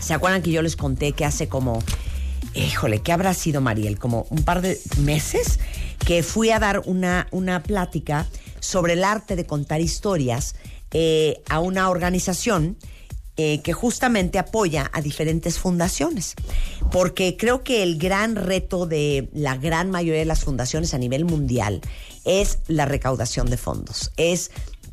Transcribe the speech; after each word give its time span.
¿Se 0.00 0.14
acuerdan 0.14 0.42
que 0.42 0.50
yo 0.50 0.62
les 0.62 0.76
conté 0.76 1.12
que 1.12 1.24
hace 1.24 1.48
como, 1.48 1.82
híjole, 2.54 3.02
¿qué 3.02 3.12
habrá 3.12 3.34
sido 3.34 3.60
Mariel? 3.60 3.98
Como 3.98 4.26
un 4.30 4.42
par 4.42 4.62
de 4.62 4.80
meses 4.98 5.58
que 6.04 6.22
fui 6.22 6.50
a 6.50 6.58
dar 6.58 6.82
una, 6.86 7.26
una 7.30 7.62
plática 7.62 8.26
sobre 8.60 8.94
el 8.94 9.04
arte 9.04 9.36
de 9.36 9.46
contar 9.46 9.80
historias 9.80 10.54
eh, 10.90 11.42
a 11.48 11.60
una 11.60 11.90
organización 11.90 12.76
eh, 13.36 13.60
que 13.62 13.72
justamente 13.72 14.38
apoya 14.38 14.90
a 14.92 15.00
diferentes 15.00 15.58
fundaciones. 15.58 16.34
Porque 16.90 17.36
creo 17.36 17.62
que 17.62 17.82
el 17.82 17.98
gran 17.98 18.34
reto 18.34 18.86
de 18.86 19.28
la 19.32 19.56
gran 19.56 19.90
mayoría 19.90 20.18
de 20.18 20.24
las 20.24 20.44
fundaciones 20.44 20.92
a 20.92 20.98
nivel 20.98 21.24
mundial 21.24 21.80
es 22.24 22.58
la 22.66 22.84
recaudación 22.84 23.48
de 23.48 23.56
fondos, 23.56 24.10
es 24.16 24.50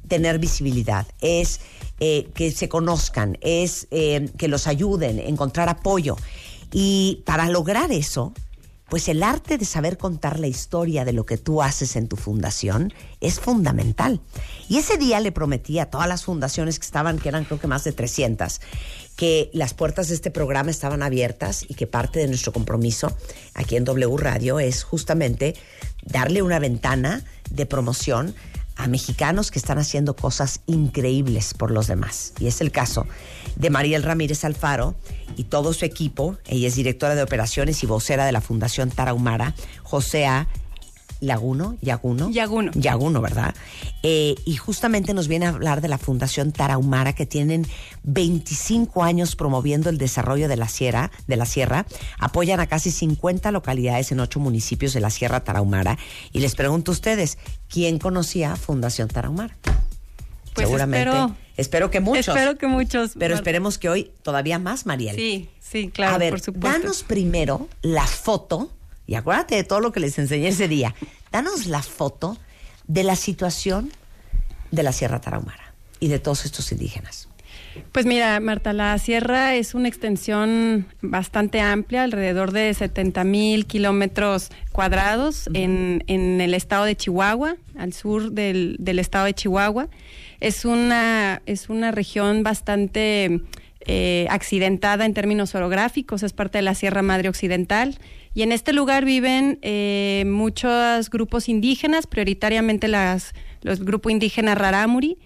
tener 0.07 0.39
visibilidad, 0.39 1.07
es 1.21 1.59
eh, 1.99 2.29
que 2.35 2.51
se 2.51 2.69
conozcan, 2.69 3.37
es 3.41 3.87
eh, 3.91 4.29
que 4.37 4.47
los 4.47 4.67
ayuden, 4.67 5.19
encontrar 5.19 5.69
apoyo. 5.69 6.17
Y 6.71 7.23
para 7.25 7.49
lograr 7.49 7.91
eso, 7.91 8.33
pues 8.89 9.07
el 9.09 9.23
arte 9.23 9.57
de 9.57 9.65
saber 9.65 9.97
contar 9.97 10.39
la 10.39 10.47
historia 10.47 11.05
de 11.05 11.13
lo 11.13 11.25
que 11.25 11.37
tú 11.37 11.61
haces 11.61 11.95
en 11.95 12.07
tu 12.07 12.17
fundación 12.17 12.93
es 13.19 13.39
fundamental. 13.39 14.21
Y 14.69 14.77
ese 14.77 14.97
día 14.97 15.19
le 15.19 15.31
prometí 15.31 15.79
a 15.79 15.89
todas 15.89 16.07
las 16.07 16.23
fundaciones 16.23 16.79
que 16.79 16.85
estaban, 16.85 17.17
que 17.17 17.29
eran 17.29 17.45
creo 17.45 17.59
que 17.59 17.67
más 17.67 17.83
de 17.83 17.93
300, 17.93 18.61
que 19.15 19.49
las 19.53 19.73
puertas 19.73 20.09
de 20.09 20.15
este 20.15 20.29
programa 20.29 20.69
estaban 20.69 21.01
abiertas 21.01 21.65
y 21.67 21.73
que 21.73 21.87
parte 21.87 22.19
de 22.19 22.27
nuestro 22.27 22.53
compromiso 22.53 23.11
aquí 23.53 23.75
en 23.75 23.85
W 23.85 24.17
Radio 24.17 24.59
es 24.59 24.83
justamente 24.83 25.55
darle 26.03 26.41
una 26.41 26.59
ventana 26.59 27.23
de 27.49 27.65
promoción 27.65 28.35
a 28.75 28.87
mexicanos 28.87 29.51
que 29.51 29.59
están 29.59 29.77
haciendo 29.77 30.15
cosas 30.15 30.61
increíbles 30.65 31.53
por 31.53 31.71
los 31.71 31.87
demás. 31.87 32.33
Y 32.39 32.47
es 32.47 32.61
el 32.61 32.71
caso 32.71 33.05
de 33.55 33.69
Mariel 33.69 34.03
Ramírez 34.03 34.43
Alfaro 34.43 34.95
y 35.37 35.45
todo 35.45 35.73
su 35.73 35.85
equipo. 35.85 36.37
Ella 36.47 36.67
es 36.67 36.75
directora 36.75 37.15
de 37.15 37.23
operaciones 37.23 37.83
y 37.83 37.87
vocera 37.87 38.25
de 38.25 38.31
la 38.31 38.41
Fundación 38.41 38.89
Tarahumara. 38.91 39.53
José 39.83 40.25
A. 40.25 40.47
Laguno, 41.21 41.77
Yaguno. 41.81 42.29
Yaguno. 42.29 42.71
Yaguno, 42.75 43.21
¿verdad? 43.21 43.55
Eh, 44.03 44.35
y 44.45 44.55
justamente 44.57 45.13
nos 45.13 45.27
viene 45.27 45.45
a 45.45 45.49
hablar 45.49 45.81
de 45.81 45.87
la 45.87 45.97
Fundación 45.97 46.51
Tarahumara, 46.51 47.13
que 47.13 47.25
tienen 47.25 47.65
25 48.03 49.03
años 49.03 49.35
promoviendo 49.35 49.89
el 49.89 49.97
desarrollo 49.97 50.47
de 50.47 50.57
la 50.57 50.67
sierra, 50.67 51.11
de 51.27 51.37
la 51.37 51.45
sierra. 51.45 51.85
Apoyan 52.19 52.59
a 52.59 52.67
casi 52.67 52.91
50 52.91 53.51
localidades 53.51 54.11
en 54.11 54.19
ocho 54.19 54.39
municipios 54.39 54.93
de 54.93 54.99
la 54.99 55.09
Sierra 55.09 55.43
Tarahumara. 55.43 55.97
Y 56.31 56.39
les 56.39 56.55
pregunto 56.55 56.91
a 56.91 56.93
ustedes, 56.93 57.37
¿quién 57.69 57.97
conocía 57.99 58.55
Fundación 58.55 59.07
Tarahumara? 59.07 59.55
Pues 60.53 60.67
Seguramente. 60.67 61.09
espero- 61.09 61.35
espero 61.57 61.91
que 61.91 61.99
muchos. 61.99 62.27
Espero 62.29 62.57
que 62.57 62.67
muchos. 62.67 63.11
Pero 63.17 63.33
Mar- 63.33 63.41
esperemos 63.41 63.77
que 63.77 63.89
hoy 63.89 64.11
todavía 64.23 64.57
más, 64.59 64.85
Mariel. 64.85 65.15
Sí, 65.15 65.49
sí, 65.59 65.89
claro, 65.93 66.15
a 66.15 66.17
ver, 66.17 66.29
por 66.29 66.39
supuesto. 66.39 66.79
danos 66.79 67.03
primero 67.03 67.67
la 67.81 68.07
foto, 68.07 68.71
y 69.07 69.15
acuérdate 69.15 69.55
de 69.55 69.63
todo 69.63 69.79
lo 69.79 69.91
que 69.91 69.99
les 69.99 70.17
enseñé 70.19 70.49
ese 70.49 70.67
día. 70.67 70.95
Danos 71.31 71.67
la 71.67 71.81
foto 71.81 72.37
de 72.87 73.03
la 73.03 73.15
situación 73.15 73.91
de 74.71 74.83
la 74.83 74.91
Sierra 74.91 75.21
Tarahumara 75.21 75.73
y 75.99 76.07
de 76.07 76.19
todos 76.19 76.45
estos 76.45 76.71
indígenas. 76.71 77.27
Pues 77.91 78.05
mira, 78.05 78.39
Marta, 78.39 78.73
la 78.73 78.97
sierra 78.97 79.55
es 79.55 79.73
una 79.73 79.87
extensión 79.87 80.85
bastante 81.01 81.59
amplia, 81.59 82.03
alrededor 82.03 82.51
de 82.51 82.73
70 82.73 83.23
mil 83.23 83.65
kilómetros 83.65 84.49
cuadrados 84.71 85.49
en, 85.53 86.03
en 86.07 86.39
el 86.41 86.53
estado 86.53 86.85
de 86.85 86.95
Chihuahua, 86.95 87.57
al 87.77 87.93
sur 87.93 88.31
del, 88.31 88.77
del 88.79 88.99
estado 88.99 89.25
de 89.25 89.33
Chihuahua. 89.33 89.89
Es 90.39 90.65
una, 90.65 91.41
es 91.45 91.69
una 91.69 91.91
región 91.91 92.43
bastante 92.43 93.41
eh, 93.81 94.25
accidentada 94.29 95.05
en 95.05 95.13
términos 95.13 95.53
orográficos, 95.53 96.23
es 96.23 96.33
parte 96.33 96.57
de 96.57 96.63
la 96.63 96.75
Sierra 96.75 97.01
Madre 97.01 97.29
Occidental. 97.29 97.97
Y 98.35 98.41
en 98.41 98.51
este 98.51 98.73
lugar 98.73 99.05
viven 99.05 99.59
eh, 99.61 100.25
muchos 100.27 101.09
grupos 101.09 101.47
indígenas, 101.47 102.05
prioritariamente 102.05 102.89
las, 102.89 103.33
los 103.61 103.79
grupos 103.79 104.11
indígenas 104.11 104.57
Rarámuri, 104.57 105.17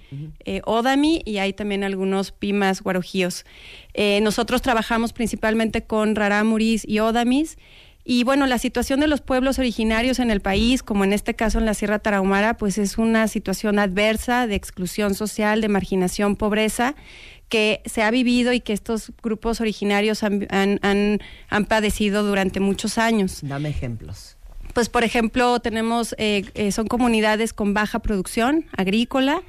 eh, 0.45 0.61
Odami 0.65 1.23
y 1.25 1.39
hay 1.39 1.53
también 1.53 1.83
algunos 1.83 2.31
Pimas 2.31 2.81
guarojíos. 2.83 3.45
Eh, 3.95 4.19
nosotros 4.21 4.61
trabajamos 4.61 5.11
principalmente 5.11 5.83
con 5.83 6.15
Rarámuris 6.15 6.87
y 6.87 6.99
Odamis. 6.99 7.57
Y 8.05 8.23
bueno, 8.23 8.45
la 8.45 8.59
situación 8.59 8.99
de 8.99 9.07
los 9.07 9.21
pueblos 9.21 9.59
originarios 9.59 10.19
en 10.19 10.31
el 10.31 10.39
país, 10.39 10.83
como 10.83 11.03
en 11.03 11.11
este 11.11 11.35
caso 11.35 11.59
en 11.59 11.65
la 11.65 11.73
Sierra 11.73 11.99
Tarahumara, 11.99 12.57
pues 12.57 12.77
es 12.77 12.97
una 12.97 13.27
situación 13.27 13.77
adversa 13.77 14.47
de 14.47 14.55
exclusión 14.55 15.15
social, 15.15 15.61
de 15.61 15.67
marginación, 15.67 16.35
pobreza, 16.35 16.95
que 17.49 17.81
se 17.85 18.03
ha 18.03 18.11
vivido 18.11 18.53
y 18.53 18.59
que 18.61 18.73
estos 18.73 19.11
grupos 19.23 19.59
originarios 19.59 20.23
han, 20.23 20.47
han- 20.51 20.79
han- 20.83 21.19
han 21.49 21.65
padecido 21.65 22.23
durante 22.23 22.59
muchos 22.59 22.97
años. 22.97 23.39
Dame 23.41 23.69
ejemplos. 23.69 24.37
Pues, 24.73 24.87
por 24.87 25.03
ejemplo, 25.03 25.59
tenemos, 25.59 26.13
eh, 26.19 26.45
eh, 26.53 26.71
son 26.71 26.87
comunidades 26.87 27.53
con 27.53 27.73
baja 27.73 27.99
producción 27.99 28.65
agrícola, 28.77 29.41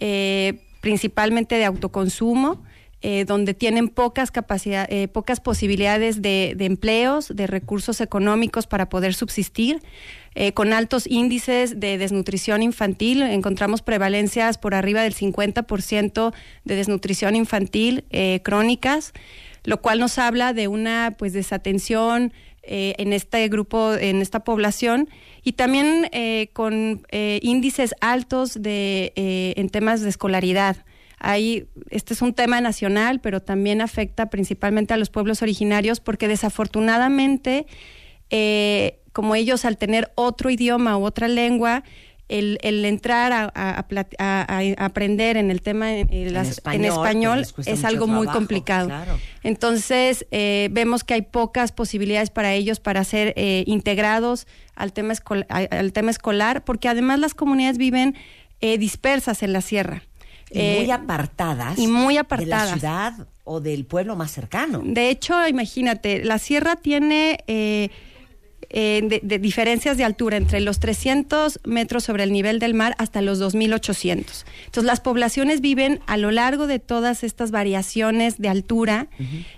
eh, 0.00 0.60
principalmente 0.80 1.56
de 1.56 1.66
autoconsumo, 1.66 2.64
eh, 3.02 3.24
donde 3.24 3.54
tienen 3.54 3.88
pocas 3.88 4.30
capacidad, 4.30 4.86
eh, 4.90 5.08
pocas 5.08 5.40
posibilidades 5.40 6.22
de, 6.22 6.56
empleos, 6.58 7.34
de 7.34 7.46
recursos 7.46 8.00
económicos 8.00 8.66
para 8.66 8.88
poder 8.88 9.14
subsistir, 9.14 9.80
eh, 10.34 10.52
con 10.52 10.72
altos 10.72 11.06
índices 11.06 11.78
de 11.78 11.98
desnutrición 11.98 12.62
infantil. 12.62 13.22
Encontramos 13.22 13.82
prevalencias 13.82 14.56
por 14.56 14.74
arriba 14.74 15.02
del 15.02 15.14
50% 15.14 16.32
de 16.64 16.76
desnutrición 16.76 17.36
infantil 17.36 18.04
crónicas, 18.42 19.12
lo 19.64 19.80
cual 19.82 19.98
nos 19.98 20.18
habla 20.18 20.52
de 20.52 20.68
una 20.68 21.14
pues 21.18 21.32
desatención 21.32 22.32
en 22.64 23.12
este 23.12 23.48
grupo, 23.48 23.94
en 23.94 24.22
esta 24.22 24.44
población, 24.44 25.08
y 25.42 25.52
también 25.52 26.08
eh, 26.12 26.50
con 26.52 27.04
eh, 27.10 27.40
índices 27.42 27.94
altos 28.00 28.62
de, 28.62 29.12
en 29.16 29.68
temas 29.68 30.00
de 30.00 30.08
escolaridad. 30.08 30.76
Hay, 31.24 31.68
este 31.90 32.14
es 32.14 32.20
un 32.22 32.34
tema 32.34 32.60
nacional, 32.60 33.20
pero 33.20 33.38
también 33.40 33.80
afecta 33.80 34.26
principalmente 34.28 34.92
a 34.92 34.96
los 34.96 35.08
pueblos 35.08 35.40
originarios 35.40 36.00
porque 36.00 36.26
desafortunadamente, 36.26 37.66
eh, 38.30 38.98
como 39.12 39.34
ellos 39.36 39.64
al 39.64 39.76
tener 39.78 40.10
otro 40.16 40.50
idioma 40.50 40.98
u 40.98 41.04
otra 41.04 41.28
lengua, 41.28 41.84
el, 42.28 42.58
el 42.62 42.84
entrar 42.86 43.30
a, 43.32 43.84
aprender 44.78 45.36
en 45.36 45.50
el 45.50 45.60
tema 45.60 45.92
en, 45.94 46.12
en 46.12 46.32
las- 46.32 46.60
en 46.72 46.84
español, 46.84 47.44
es 47.66 47.84
algo 47.84 48.06
muy 48.06 48.26
complicado. 48.26 48.86
claro. 48.88 49.18
Entonces, 49.42 50.26
eh, 50.30 50.68
vemos 50.72 51.04
que 51.04 51.14
hay 51.14 51.22
pocas 51.22 51.72
posibilidades 51.72 52.30
para 52.30 52.52
ellos 52.54 52.80
para 52.80 53.04
ser 53.04 53.34
eh, 53.36 53.64
integrados 53.66 54.46
al 54.74 54.92
tema, 54.92 55.14
al 55.48 55.92
tema 55.92 56.10
escolar, 56.10 56.64
porque 56.64 56.88
además 56.88 57.18
las 57.20 57.34
comunidades 57.34 57.76
viven 57.78 58.14
eh, 58.60 58.78
dispersas 58.78 59.42
en 59.42 59.52
la 59.52 59.60
sierra. 59.60 60.02
Y 60.52 60.58
Eh, 60.60 60.76
muy 60.80 60.90
apartadas. 60.90 61.78
y 61.78 61.86
muy 61.86 62.14
De 62.14 62.20
apartadas. 62.20 62.70
la 62.70 62.74
ciudad 62.78 63.26
o 63.44 63.60
del 63.60 63.84
pueblo 63.84 64.16
más 64.16 64.30
cercano. 64.30 64.82
De 64.84 65.08
hecho, 65.10 65.46
imagínate, 65.48 66.24
la 66.24 66.38
sierra 66.38 66.76
tiene 66.76 67.38
eh, 67.46 67.88
eh, 68.74 69.02
de, 69.04 69.20
de 69.22 69.38
diferencias 69.38 69.98
de 69.98 70.04
altura 70.04 70.36
entre 70.38 70.60
los 70.60 70.78
300 70.80 71.60
metros 71.64 72.04
sobre 72.04 72.22
el 72.22 72.32
nivel 72.32 72.58
del 72.58 72.72
mar 72.72 72.94
hasta 72.96 73.20
los 73.20 73.38
2.800. 73.40 74.44
Entonces, 74.64 74.84
las 74.84 75.00
poblaciones 75.00 75.60
viven 75.60 76.00
a 76.06 76.16
lo 76.16 76.30
largo 76.30 76.66
de 76.66 76.78
todas 76.78 77.22
estas 77.22 77.50
variaciones 77.50 78.38
de 78.38 78.48
altura, 78.48 79.08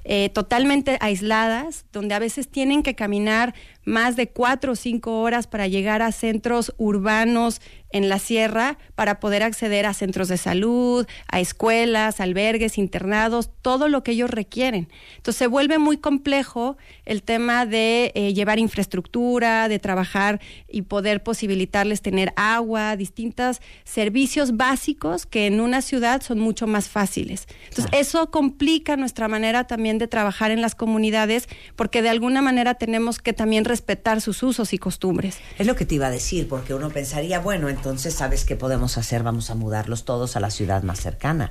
eh, 0.05 0.31
totalmente 0.31 0.97
aisladas, 1.01 1.85
donde 1.93 2.15
a 2.15 2.19
veces 2.19 2.49
tienen 2.49 2.83
que 2.83 2.95
caminar 2.97 3.55
más 3.85 4.17
de 4.17 4.29
cuatro 4.29 4.73
o 4.73 4.77
cinco 4.77 5.21
horas 5.21 5.47
para 5.47 5.67
llegar 5.67 6.03
a 6.03 6.13
centros 6.13 6.75
urbanos 6.77 7.61
en 7.95 8.09
la 8.09 8.19
sierra 8.19 8.77
para 8.97 9.21
poder 9.21 9.45
acceder 9.45 9.87
a 9.87 9.95
centros 9.95 10.27
de 10.27 10.37
salud, 10.37 11.07
a 11.29 11.39
escuelas, 11.39 12.19
albergues, 12.19 12.77
internados, 12.77 13.51
todo 13.63 13.89
lo 13.89 14.03
que 14.03 14.11
ellos 14.11 14.31
requieren. 14.31 14.89
Entonces 15.17 15.39
se 15.39 15.47
vuelve 15.47 15.79
muy 15.79 15.99
complejo 15.99 16.77
el 17.05 17.23
tema 17.23 17.67
de 17.67 18.11
eh, 18.17 18.35
llevar 18.35 18.59
infraestructura, 18.59 19.69
de 19.69 19.79
trabajar 19.79 20.41
y 20.69 20.83
poder 20.83 21.23
posibilitarles 21.23 22.03
tener 22.03 22.33
agua, 22.35 22.97
distintos 22.97 23.61
servicios 23.85 24.57
básicos 24.57 25.25
que 25.25 25.47
en 25.47 25.61
una 25.61 25.81
ciudad 25.81 26.21
son 26.21 26.41
mucho 26.41 26.67
más 26.67 26.89
fáciles. 26.89 27.47
Entonces 27.69 27.93
eso 27.93 28.29
complica 28.33 28.97
nuestra 28.97 29.29
manera 29.29 29.69
también 29.69 29.99
de 29.99 30.09
trabajar 30.09 30.51
en 30.51 30.63
las 30.63 30.75
comunidades 30.75 31.49
porque 31.77 32.03
de 32.03 32.09
alguna 32.09 32.43
manera 32.43 32.75
tenemos 32.75 33.21
que 33.21 33.33
también 33.33 33.65
respetar 33.75 34.21
sus 34.21 34.45
usos 34.45 34.73
y 34.73 34.79
costumbres. 34.79 35.39
Es 35.59 35.67
lo 35.67 35.75
que 35.75 35.85
te 35.85 35.97
iba 35.97 36.07
a 36.07 36.11
decir, 36.11 36.47
porque 36.49 36.75
uno 36.75 36.91
pensaría, 36.91 37.41
bueno, 37.41 37.69
entonces, 37.69 38.15
¿sabes 38.15 38.45
qué 38.45 38.55
podemos 38.55 38.97
hacer? 38.99 39.25
Vamos 39.25 39.51
a 39.51 39.57
mudarlos 39.57 40.05
todos 40.05 40.37
a 40.37 40.41
la 40.41 40.51
ciudad 40.51 40.85
más 40.85 41.01
cercana. 41.01 41.51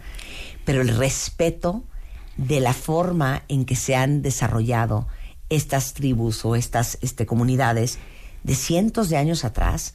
Pero 0.64 0.82
el 0.82 0.88
respeto 0.88 1.84
de 2.38 2.62
la 2.62 2.74
forma 2.74 3.44
en 3.50 3.66
que 3.66 3.76
se 3.76 3.98
han 3.98 4.22
desarrollado 4.22 5.06
estas 5.50 5.94
tribus 5.94 6.46
o 6.46 6.56
estas 6.56 6.98
este, 7.02 7.26
comunidades 7.26 8.00
de 8.44 8.56
cientos 8.56 9.10
de 9.10 9.18
años 9.18 9.44
atrás, 9.44 9.94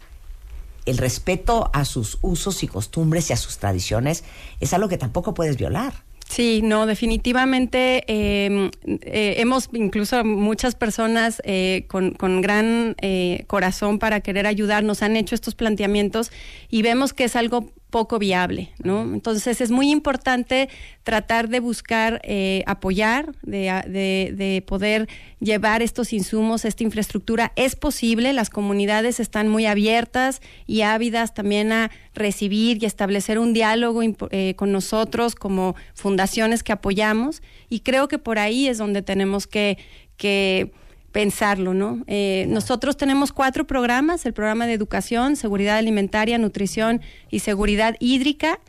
el 0.84 0.98
respeto 0.98 1.70
a 1.72 1.86
sus 1.86 2.18
usos 2.20 2.62
y 2.62 2.68
costumbres 2.68 3.30
y 3.30 3.32
a 3.32 3.38
sus 3.38 3.56
tradiciones 3.56 4.22
es 4.60 4.74
algo 4.74 4.88
que 4.88 4.98
tampoco 4.98 5.32
puedes 5.32 5.56
violar. 5.56 5.94
Sí, 6.28 6.60
no, 6.62 6.84
definitivamente 6.84 8.04
em, 8.06 8.70
eh, 8.84 9.36
hemos 9.38 9.70
incluso 9.72 10.24
muchas 10.24 10.74
personas 10.74 11.40
eh, 11.44 11.86
con, 11.88 12.10
con, 12.12 12.42
gran 12.42 12.96
eh, 13.00 13.44
corazón 13.46 13.98
para 13.98 14.20
querer 14.20 14.46
ayudar 14.46 14.84
nos 14.84 15.02
han 15.02 15.16
hecho 15.16 15.34
estos 15.34 15.54
planteamientos 15.54 16.30
y 16.68 16.82
vemos 16.82 17.14
que 17.14 17.24
es 17.24 17.34
algo 17.34 17.72
poco 17.90 18.18
viable, 18.18 18.70
¿no? 18.82 19.02
Entonces 19.02 19.60
es 19.60 19.70
muy 19.70 19.90
importante 19.90 20.68
tratar 21.04 21.48
de 21.48 21.60
buscar 21.60 22.20
eh, 22.22 22.62
apoyar, 22.66 23.32
de, 23.42 24.34
de, 24.36 24.62
poder 24.66 25.08
llevar 25.40 25.80
estos 25.80 26.12
insumos, 26.12 26.64
esta 26.64 26.84
infraestructura. 26.84 27.52
Es 27.56 27.76
posible, 27.76 28.32
las 28.34 28.50
comunidades 28.50 29.20
están 29.20 29.48
muy 29.48 29.64
abiertas 29.64 30.42
y 30.66 30.82
ávidas 30.82 31.32
también 31.32 31.72
a 31.72 31.90
recibir 32.14 32.82
y 32.82 32.86
establecer 32.86 33.38
un 33.38 33.54
diálogo 33.54 34.02
eh, 34.02 34.54
con 34.56 34.70
nosotros 34.70 35.34
como 35.34 35.74
fundaciones 35.94 36.62
que 36.62 36.72
apoyamos 36.72 37.42
y 37.70 37.80
creo 37.80 38.08
que 38.08 38.18
por 38.18 38.38
ahí 38.38 38.68
es 38.68 38.76
donde 38.76 39.02
tenemos 39.02 39.46
que, 39.46 39.78
que 40.16 40.72
pensarlo, 41.18 41.74
¿no? 41.74 42.04
Eh, 42.06 42.46
nosotros 42.48 42.96
tenemos 42.96 43.32
cuatro 43.32 43.66
programas, 43.66 44.24
el 44.24 44.32
programa 44.32 44.68
de 44.68 44.74
educación, 44.74 45.34
seguridad 45.34 45.76
alimentaria, 45.76 46.38
nutrición 46.38 47.00
y 47.28 47.40
seguridad 47.40 47.96
hídrica. 47.98 48.60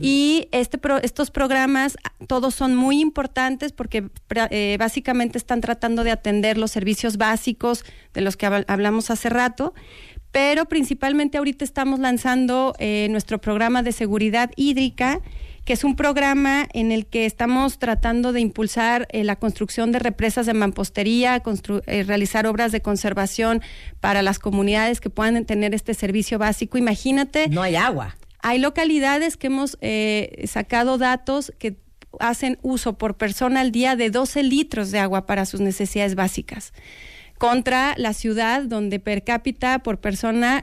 Y 0.00 0.48
este 0.50 0.80
estos 1.04 1.30
programas 1.30 1.96
todos 2.26 2.56
son 2.56 2.74
muy 2.74 3.00
importantes 3.00 3.70
porque 3.70 4.08
eh, 4.50 4.76
básicamente 4.80 5.38
están 5.38 5.60
tratando 5.60 6.02
de 6.02 6.10
atender 6.10 6.58
los 6.58 6.72
servicios 6.72 7.18
básicos 7.18 7.84
de 8.14 8.20
los 8.20 8.36
que 8.36 8.46
hablamos 8.46 9.10
hace 9.10 9.28
rato 9.28 9.72
pero 10.32 10.64
principalmente 10.64 11.36
ahorita 11.36 11.62
estamos 11.64 12.00
lanzando 12.00 12.74
eh, 12.78 13.06
nuestro 13.10 13.38
programa 13.38 13.82
de 13.82 13.92
seguridad 13.92 14.50
hídrica 14.56 15.20
que 15.64 15.72
es 15.72 15.84
un 15.84 15.94
programa 15.96 16.66
en 16.72 16.90
el 16.90 17.06
que 17.06 17.24
estamos 17.26 17.78
tratando 17.78 18.32
de 18.32 18.40
impulsar 18.40 19.06
eh, 19.10 19.24
la 19.24 19.36
construcción 19.36 19.92
de 19.92 19.98
represas 19.98 20.46
de 20.46 20.54
mampostería, 20.54 21.42
eh, 21.86 22.04
realizar 22.04 22.46
obras 22.46 22.72
de 22.72 22.80
conservación 22.80 23.62
para 24.00 24.22
las 24.22 24.38
comunidades 24.38 25.00
que 25.00 25.10
puedan 25.10 25.44
tener 25.44 25.74
este 25.74 25.94
servicio 25.94 26.38
básico. 26.38 26.78
Imagínate. 26.78 27.48
No 27.48 27.62
hay 27.62 27.76
agua. 27.76 28.16
Hay 28.40 28.58
localidades 28.58 29.36
que 29.36 29.46
hemos 29.46 29.78
eh, 29.80 30.44
sacado 30.48 30.98
datos 30.98 31.52
que 31.58 31.76
hacen 32.18 32.58
uso 32.62 32.98
por 32.98 33.16
persona 33.16 33.60
al 33.60 33.70
día 33.70 33.94
de 33.96 34.10
12 34.10 34.42
litros 34.42 34.90
de 34.90 34.98
agua 34.98 35.26
para 35.26 35.46
sus 35.46 35.60
necesidades 35.60 36.14
básicas 36.14 36.72
contra 37.42 37.94
la 37.96 38.12
ciudad 38.12 38.62
donde 38.62 39.00
per 39.00 39.24
cápita 39.24 39.80
por 39.80 39.98
persona 39.98 40.62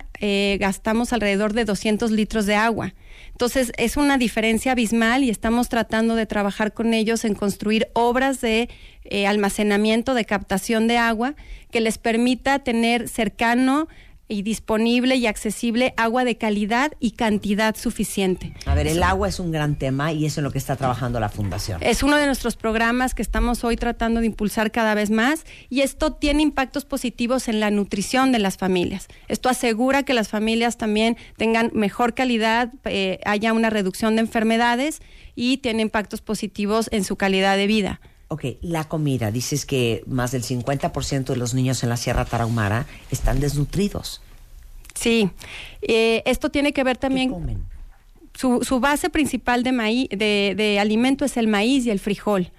gastamos 0.60 1.12
alrededor 1.12 1.52
de 1.52 1.66
200 1.66 2.10
litros 2.10 2.46
de 2.46 2.56
agua. 2.56 2.94
Entonces, 3.32 3.74
es 3.78 3.98
una 3.98 4.18
diferencia 4.18 4.72
abismal 4.72 5.26
y 5.26 5.30
estamos 5.30 5.68
tratando 5.68 6.16
de 6.16 6.26
trabajar 6.26 6.74
con 6.74 6.94
ellos 6.94 7.26
en 7.26 7.36
construir 7.36 7.90
obras 7.92 8.40
de 8.40 8.70
eh, 9.04 9.28
almacenamiento, 9.28 10.14
de 10.14 10.24
captación 10.24 10.88
de 10.88 10.98
agua, 10.98 11.36
que 11.70 11.82
les 11.82 11.98
permita 11.98 12.60
tener 12.60 13.10
cercano 13.10 13.90
y 14.30 14.44
disponible 14.44 15.16
y 15.16 15.28
accesible 15.28 15.94
agua 15.98 16.24
de 16.24 16.38
calidad 16.38 16.94
y 17.00 17.12
cantidad 17.12 17.76
suficiente. 17.76 18.54
A 18.66 18.76
ver, 18.76 18.88
el 18.88 19.04
agua 19.04 19.28
es 19.28 19.40
un 19.40 19.52
gran 19.52 19.78
tema 19.78 20.14
y 20.14 20.26
eso 20.26 20.40
es 20.40 20.44
lo 20.44 20.52
que 20.52 20.60
está 20.60 20.76
trabajando 20.76 21.20
la 21.20 21.30
Fundación. 21.30 21.80
Es 21.82 22.04
uno 22.04 22.16
de 22.16 22.28
nuestros 22.28 22.56
programas 22.56 23.16
que 23.16 23.22
estamos 23.22 23.64
hoy 23.64 23.76
tratando 23.76 24.22
de 24.22 24.28
impulsar 24.28 24.72
cada 24.72 24.94
vez 24.94 25.10
más 25.10 25.46
y 25.70 25.82
esto 25.82 26.14
tiene 26.14 26.44
impactos 26.44 26.86
positivos 26.86 27.48
en 27.48 27.60
la 27.60 27.72
nutrición 27.72 28.32
de 28.32 28.40
las 28.40 28.58
familias. 28.58 29.08
Esto 29.28 29.50
asegura 29.50 30.04
que 30.04 30.14
las 30.14 30.30
familias 30.30 30.78
también 30.78 31.18
tengan 31.36 31.72
mejor 31.74 32.14
calidad, 32.14 32.72
eh, 32.86 33.20
haya 33.26 33.52
una 33.52 33.70
reducción 33.70 34.16
de 34.16 34.22
enfermedades 34.22 35.02
y 35.36 35.58
tiene 35.58 35.82
impactos 35.82 36.22
positivos 36.22 36.90
en 36.92 37.04
su 37.04 37.16
calidad 37.16 37.58
de 37.58 37.66
vida. 37.66 38.00
Ok, 38.30 38.46
la 38.62 38.84
comida. 38.86 39.32
Dices 39.32 39.66
que 39.66 40.04
más 40.08 40.32
del 40.32 40.44
50% 40.44 41.26
de 41.26 41.36
los 41.36 41.54
niños 41.54 41.84
en 41.84 41.90
la 41.90 41.98
Sierra 41.98 42.26
Tarahumara 42.26 42.86
están 43.12 43.40
desnutridos. 43.40 44.22
Sí, 44.94 45.32
eh, 45.82 46.22
esto 46.26 46.50
tiene 46.50 46.72
que 46.72 46.84
ver 46.84 46.98
también... 46.98 47.32
comen? 47.32 47.64
Su, 48.36 48.64
su, 48.64 48.80
base 48.80 49.10
principal 49.10 49.64
de, 49.64 49.74
maíz, 49.74 50.08
de, 50.10 50.54
de 50.56 50.80
alimento 50.80 51.26
es 51.26 51.36
el 51.36 51.48
maíz 51.48 51.86
y 51.86 51.90
el 51.90 52.00
frijol. 52.00 52.52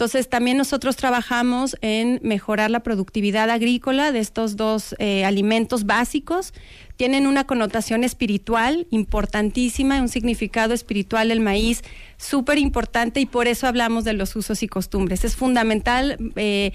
Entonces, 0.00 0.30
también 0.30 0.56
nosotros 0.56 0.96
trabajamos 0.96 1.76
en 1.82 2.20
mejorar 2.22 2.70
la 2.70 2.80
productividad 2.80 3.50
agrícola 3.50 4.12
de 4.12 4.20
estos 4.20 4.56
dos 4.56 4.94
eh, 4.98 5.26
alimentos 5.26 5.84
básicos 5.84 6.54
tienen 7.00 7.26
una 7.26 7.46
connotación 7.46 8.04
espiritual 8.04 8.86
importantísima, 8.90 10.02
un 10.02 10.10
significado 10.10 10.74
espiritual 10.74 11.30
el 11.30 11.40
maíz 11.40 11.80
súper 12.18 12.58
importante 12.58 13.20
y 13.20 13.24
por 13.24 13.48
eso 13.48 13.66
hablamos 13.66 14.04
de 14.04 14.12
los 14.12 14.36
usos 14.36 14.62
y 14.62 14.68
costumbres. 14.68 15.24
Es 15.24 15.34
fundamental 15.34 16.18
eh, 16.36 16.72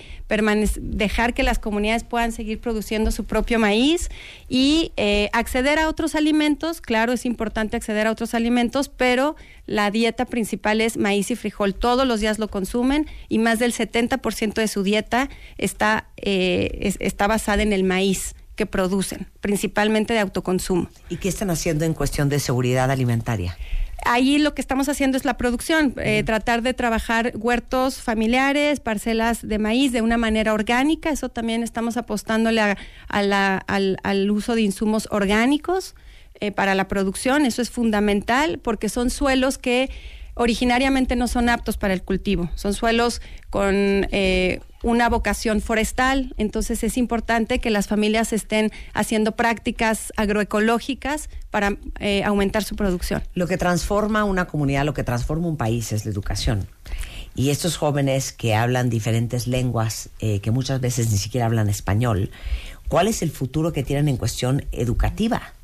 dejar 0.81 1.35
que 1.35 1.43
las 1.43 1.59
comunidades 1.59 2.03
puedan 2.03 2.31
seguir 2.31 2.59
produciendo 2.59 3.11
su 3.11 3.25
propio 3.25 3.59
maíz 3.59 4.09
y 4.49 4.93
eh, 4.97 5.29
acceder 5.31 5.77
a 5.77 5.87
otros 5.87 6.15
alimentos. 6.15 6.81
Claro, 6.81 7.13
es 7.13 7.23
importante 7.27 7.77
acceder 7.77 8.07
a 8.07 8.11
otros 8.11 8.33
alimentos, 8.33 8.89
pero 8.89 9.35
la 9.67 9.91
dieta 9.91 10.25
principal 10.25 10.81
es 10.81 10.97
maíz 10.97 11.29
y 11.29 11.35
frijol. 11.35 11.75
Todos 11.75 12.07
los 12.07 12.19
días 12.19 12.39
lo 12.39 12.47
consumen 12.47 13.05
y 13.29 13.37
más 13.37 13.59
del 13.59 13.73
70% 13.73 14.55
de 14.55 14.67
su 14.67 14.81
dieta 14.81 15.29
está, 15.59 16.07
eh, 16.17 16.95
está 16.99 17.27
basada 17.27 17.61
en 17.61 17.73
el 17.73 17.83
maíz 17.83 18.34
que 18.55 18.65
producen, 18.65 19.27
principalmente 19.41 20.13
de 20.13 20.19
autoconsumo. 20.19 20.89
¿Y 21.09 21.17
qué 21.17 21.29
están 21.29 21.49
haciendo 21.49 21.85
en 21.85 21.93
cuestión 21.93 22.29
de 22.29 22.39
seguridad 22.39 22.89
alimentaria? 22.89 23.57
Ahí 24.03 24.37
lo 24.37 24.53
que 24.53 24.61
estamos 24.61 24.87
haciendo 24.87 25.17
es 25.17 25.25
la 25.25 25.35
producción, 25.35 25.95
eh, 25.97 26.21
tratar 26.23 26.61
de 26.61 26.73
trabajar 26.75 27.33
huertos 27.35 28.01
familiares, 28.01 28.79
parcelas 28.79 29.47
de 29.47 29.57
maíz 29.57 29.91
de 29.93 30.01
una 30.01 30.17
manera 30.17 30.53
orgánica, 30.53 31.09
eso 31.09 31.29
también 31.29 31.63
estamos 31.63 31.97
apostándole 31.97 32.61
a, 32.61 32.77
al, 33.07 34.31
uso 34.31 34.53
de 34.53 34.61
insumos 34.61 35.07
orgánicos 35.09 35.95
eh, 36.39 36.51
para 36.51 36.75
la 36.75 36.87
producción, 36.87 37.45
eso 37.45 37.63
es 37.63 37.71
fundamental 37.71 38.59
porque 38.59 38.89
son 38.89 39.09
suelos 39.09 39.57
que 39.57 39.89
originariamente 40.35 41.15
no 41.15 41.27
son 41.27 41.49
aptos 41.49 41.77
para 41.77 41.93
el 41.93 42.03
cultivo, 42.03 42.49
son 42.55 42.73
suelos 42.73 43.21
con 43.49 43.73
eh, 43.75 44.59
una 44.83 45.09
vocación 45.09 45.61
forestal, 45.61 46.35
entonces 46.37 46.83
es 46.83 46.97
importante 46.97 47.59
que 47.59 47.71
las 47.71 47.87
familias 47.87 48.33
estén 48.33 48.71
haciendo 48.93 49.31
prácticas 49.31 50.13
agroecológicas 50.15 51.29
para 51.49 51.77
eh, 51.99 52.23
aumentar 52.23 52.63
su 52.63 52.75
producción. 52.75 53.23
Lo 53.33 53.47
que 53.47 53.57
transforma 53.57 54.23
una 54.25 54.45
comunidad, 54.45 54.85
lo 54.85 54.93
que 54.93 55.03
transforma 55.03 55.47
un 55.47 55.57
país 55.57 55.91
es 55.91 56.05
la 56.05 56.11
educación. 56.11 56.67
Y 57.33 57.49
estos 57.49 57.77
jóvenes 57.77 58.31
que 58.31 58.55
hablan 58.55 58.89
diferentes 58.89 59.47
lenguas, 59.47 60.09
eh, 60.19 60.39
que 60.39 60.51
muchas 60.51 60.79
veces 60.79 61.11
ni 61.11 61.17
siquiera 61.17 61.47
hablan 61.47 61.67
español, 61.67 62.29
¿cuál 62.87 63.07
es 63.07 63.21
el 63.23 63.31
futuro 63.31 63.73
que 63.73 63.83
tienen 63.83 64.07
en 64.07 64.17
cuestión 64.17 64.65
educativa? 64.71 65.54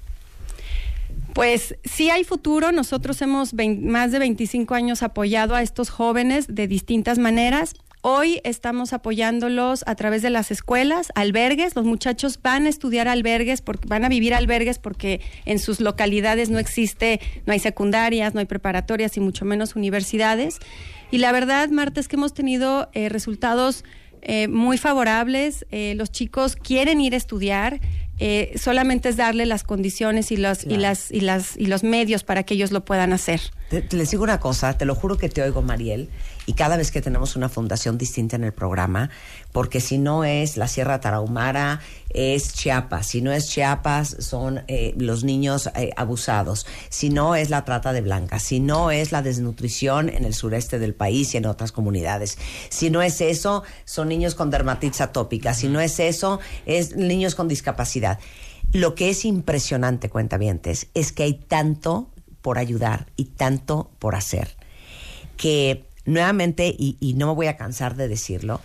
Pues 1.33 1.75
sí 1.83 2.09
hay 2.09 2.23
futuro. 2.23 2.71
Nosotros 2.71 3.21
hemos 3.21 3.53
más 3.53 4.11
de 4.11 4.19
25 4.19 4.73
años 4.75 5.03
apoyado 5.03 5.55
a 5.55 5.61
estos 5.61 5.89
jóvenes 5.89 6.47
de 6.47 6.67
distintas 6.67 7.17
maneras. 7.17 7.75
Hoy 8.03 8.41
estamos 8.43 8.93
apoyándolos 8.93 9.83
a 9.85 9.93
través 9.93 10.23
de 10.23 10.31
las 10.31 10.49
escuelas, 10.49 11.11
albergues. 11.13 11.75
Los 11.75 11.85
muchachos 11.85 12.39
van 12.41 12.65
a 12.65 12.69
estudiar 12.69 13.07
albergues, 13.07 13.61
porque 13.61 13.87
van 13.87 14.03
a 14.03 14.09
vivir 14.09 14.33
albergues 14.33 14.79
porque 14.79 15.21
en 15.45 15.59
sus 15.59 15.79
localidades 15.79 16.49
no 16.49 16.57
existe, 16.57 17.21
no 17.45 17.53
hay 17.53 17.59
secundarias, 17.59 18.33
no 18.33 18.39
hay 18.39 18.47
preparatorias 18.47 19.15
y 19.17 19.19
mucho 19.19 19.45
menos 19.45 19.75
universidades. 19.75 20.57
Y 21.11 21.19
la 21.19 21.31
verdad, 21.31 21.69
Marta, 21.69 21.99
es 21.99 22.07
que 22.07 22.15
hemos 22.15 22.33
tenido 22.33 22.89
eh, 22.93 23.07
resultados 23.07 23.85
eh, 24.21 24.47
muy 24.47 24.77
favorables. 24.77 25.65
Eh, 25.71 25.93
los 25.95 26.11
chicos 26.11 26.55
quieren 26.55 27.01
ir 27.01 27.13
a 27.13 27.17
estudiar. 27.17 27.79
Eh, 28.19 28.53
solamente 28.55 29.09
es 29.09 29.17
darle 29.17 29.47
las 29.47 29.63
condiciones 29.63 30.31
y 30.31 30.37
los, 30.37 30.63
y, 30.63 30.77
las, 30.77 31.11
y, 31.11 31.21
las, 31.21 31.57
y 31.57 31.65
los 31.65 31.83
medios 31.83 32.23
para 32.23 32.43
que 32.43 32.53
ellos 32.53 32.71
lo 32.71 32.85
puedan 32.85 33.13
hacer. 33.13 33.41
les 33.89 34.11
digo 34.11 34.23
una 34.23 34.39
cosa, 34.39 34.77
te 34.77 34.85
lo 34.85 34.93
juro 34.93 35.17
que 35.17 35.27
te 35.27 35.41
oigo, 35.41 35.63
Mariel, 35.63 36.07
y 36.45 36.53
cada 36.53 36.77
vez 36.77 36.91
que 36.91 37.01
tenemos 37.01 37.35
una 37.35 37.49
fundación 37.49 37.97
distinta 37.97 38.35
en 38.35 38.43
el 38.43 38.51
programa, 38.51 39.09
porque 39.51 39.79
si 39.79 39.97
no 39.97 40.23
es 40.23 40.57
la 40.57 40.67
Sierra 40.67 40.99
Tarahumara, 40.99 41.81
es 42.09 42.53
Chiapas, 42.53 43.07
si 43.07 43.21
no 43.21 43.31
es 43.31 43.47
Chiapas, 43.47 44.17
son 44.19 44.63
eh, 44.67 44.93
los 44.97 45.23
niños 45.23 45.69
eh, 45.75 45.91
abusados, 45.95 46.65
si 46.89 47.09
no 47.09 47.35
es 47.35 47.49
la 47.49 47.63
trata 47.63 47.93
de 47.93 48.01
blancas, 48.01 48.43
si 48.43 48.59
no 48.59 48.91
es 48.91 49.11
la 49.11 49.21
desnutrición 49.21 50.09
en 50.09 50.25
el 50.25 50.33
sureste 50.33 50.79
del 50.79 50.95
país 50.95 51.33
y 51.33 51.37
en 51.37 51.45
otras 51.45 51.71
comunidades, 51.71 52.37
si 52.69 52.89
no 52.89 53.01
es 53.01 53.21
eso, 53.21 53.63
son 53.85 54.09
niños 54.09 54.35
con 54.35 54.49
dermatitis 54.49 55.01
atópica, 55.01 55.53
si 55.53 55.67
no 55.67 55.79
es 55.79 55.99
eso, 55.99 56.39
es 56.65 56.95
niños 56.95 57.35
con 57.35 57.47
discapacidad. 57.47 58.19
Lo 58.73 58.95
que 58.95 59.09
es 59.09 59.25
impresionante, 59.25 60.09
cuentavientes, 60.09 60.87
es 60.93 61.11
que 61.11 61.23
hay 61.23 61.33
tanto 61.33 62.09
por 62.41 62.57
ayudar 62.57 63.07
y 63.15 63.25
tanto 63.25 63.91
por 63.99 64.15
hacer 64.15 64.55
que 65.37 65.90
nuevamente, 66.05 66.73
y, 66.77 67.13
no 67.17 67.27
me 67.27 67.33
voy 67.33 67.47
a 67.47 67.57
cansar 67.57 67.95
de 67.95 68.07
decirlo, 68.07 68.61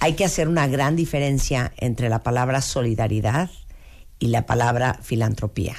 hay 0.00 0.14
que 0.14 0.24
hacer 0.24 0.48
una 0.48 0.66
gran 0.66 0.96
diferencia 0.96 1.72
entre 1.76 2.08
la 2.08 2.22
palabra 2.22 2.60
solidaridad 2.60 3.50
y 4.18 4.28
la 4.28 4.46
palabra 4.46 4.98
filantropía. 5.02 5.76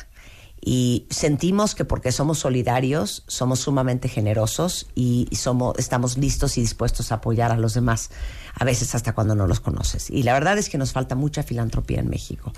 y 0.59 1.05
sentimos 1.11 1.75
que 1.75 1.85
porque 1.85 2.11
somos 2.11 2.39
solidarios, 2.39 3.23
somos 3.27 3.59
sumamente 3.59 4.09
generosos 4.09 4.87
y 4.95 5.29
somos, 5.33 5.77
estamos 5.77 6.17
listos 6.17 6.57
y 6.57 6.61
dispuestos 6.61 7.11
a 7.11 7.15
apoyar 7.15 7.51
a 7.51 7.57
los 7.57 7.75
demás, 7.75 8.09
a 8.55 8.65
veces 8.65 8.93
hasta 8.95 9.13
cuando 9.13 9.35
no 9.35 9.47
los 9.47 9.59
conoces. 9.59 10.09
Y 10.09 10.23
la 10.23 10.33
verdad 10.33 10.57
es 10.57 10.67
que 10.69 10.77
nos 10.77 10.91
falta 10.91 11.15
mucha 11.15 11.43
filantropía 11.43 11.99
en 11.99 12.09
México. 12.09 12.51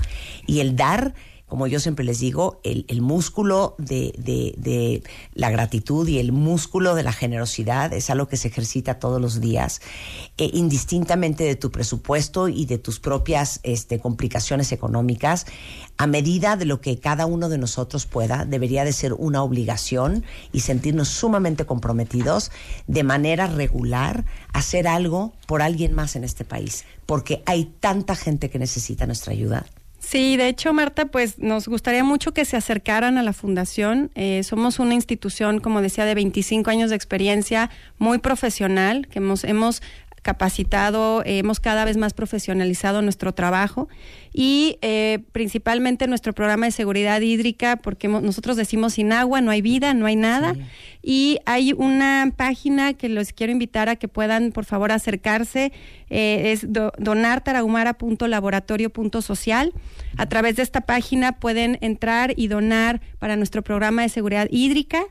Y 0.48 0.62
el 0.62 0.76
dar 0.76 1.14
como 1.50 1.68
yo 1.68 1.79
siempre 1.79 2.06
les 2.06 2.20
digo, 2.20 2.62
el, 2.63 3.01
músculo 3.01 3.75
de, 3.79 5.03
la 5.34 5.50
gratitud 5.50 6.08
y 6.08 6.20
el 6.20 6.32
músculo 6.32 6.96
de 6.96 7.03
la 7.03 7.12
generosidad 7.12 7.91
es 7.91 8.10
algo 8.10 8.27
que 8.27 8.38
se 8.38 8.50
ejercita 8.50 9.00
todos 9.00 9.20
los 9.20 9.41
días, 9.41 9.82
eh, 10.38 10.50
indistintamente 10.53 11.44
de 11.44 11.56
tu 11.56 11.72
presupuesto 11.72 12.48
y 12.48 12.65
de 12.65 12.77
tus 12.77 13.00
propias 13.00 13.60
este, 13.63 14.00
complicaciones 14.00 14.72
económicas, 14.72 15.48
a 15.98 16.08
medida 16.08 16.56
de 16.56 16.65
lo 16.65 16.82
que 16.82 17.00
cada 17.00 17.25
uno 17.25 17.50
de 17.50 17.58
nosotros 17.58 18.06
pueda, 18.06 18.46
debería 18.46 18.86
de 18.86 18.94
ser 18.94 19.13
una 19.13 19.44
obligación 19.44 20.24
y 20.53 20.62
sentirnos 20.62 21.10
sumamente 21.10 21.65
comprometidos 21.65 22.51
de 22.88 23.03
manera 23.03 23.48
regular 23.48 24.24
a 24.53 24.60
hacer 24.60 24.88
algo 24.88 25.34
por 25.48 25.62
alguien 25.63 25.94
más 25.94 26.15
en 26.15 26.24
este 26.24 26.46
país, 26.46 26.86
porque 27.06 27.41
hay 27.48 27.65
tanta 27.79 28.15
gente 28.15 28.50
que 28.50 28.60
necesita 28.60 29.08
nuestra 29.08 29.34
ayuda. 29.34 29.65
Sí, 30.00 30.38
de 30.38 30.48
hecho, 30.48 30.74
Marta, 30.74 31.08
pues 31.08 31.39
nos 31.39 31.68
gustaría 31.68 32.06
mucho 32.06 32.34
que 32.34 32.46
se 32.46 32.56
acercaran 32.56 33.18
a 33.18 33.24
la 33.24 33.34
fundación. 33.34 34.12
Eh, 34.15 34.44
somos 34.44 34.79
una 34.79 34.94
institución, 34.94 35.60
como 35.60 35.82
decía, 35.82 36.06
de 36.06 36.15
25 36.15 36.70
años 36.70 36.89
de 36.89 36.96
experiencia, 36.96 37.70
muy 37.98 38.18
profesional, 38.18 39.08
que 39.08 39.20
hemos, 39.20 39.44
hemos 39.44 39.82
capacitado, 40.22 41.24
hemos 41.26 41.60
cada 41.60 41.86
vez 41.86 41.98
más 41.98 42.14
profesionalizado 42.14 43.02
nuestro 43.02 43.34
trajo 43.34 43.88
y 44.34 44.78
eh, 44.82 45.20
principalmente 45.32 46.08
nuestro 46.08 46.34
programa 46.34 46.66
de 46.66 46.72
seguridad 46.72 47.22
hídrica, 47.22 47.78
porque 47.78 48.08
nosotros 48.08 48.58
decimos 48.58 48.94
sin 48.94 49.12
agua 49.12 49.42
no 49.42 49.52
hay 49.52 49.62
vida, 49.62 49.94
no 49.94 50.06
hay 50.06 50.16
nada. 50.16 50.56
Y 51.02 51.40
hay 51.46 51.74
una 51.74 52.32
página 52.36 52.94
que 52.94 53.10
los 53.10 53.34
quiero 53.34 53.52
invitar 53.52 53.90
a 53.90 53.96
que 53.96 54.08
puedan, 54.08 54.52
por 54.52 54.66
favor, 54.66 54.92
acercarse, 54.92 55.72
eh, 56.10 56.52
es 56.52 56.72
do, 56.72 56.92
donartarahumara.laboratorio.social. 56.98 59.74
A 60.18 60.28
través 60.28 60.58
de 60.58 60.64
esta 60.64 60.82
página 60.82 61.40
pueden 61.40 61.78
entrar 61.82 62.34
y 62.36 62.48
donar 62.48 63.02
para 63.20 63.36
nuestro 63.36 63.64
programa 63.64 64.02
de 64.04 64.10
seguridad 64.10 64.48
hídrica. 64.52 65.04